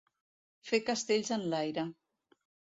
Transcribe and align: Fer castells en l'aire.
Fer 0.69 0.79
castells 0.87 1.31
en 1.37 1.47
l'aire. 1.53 1.87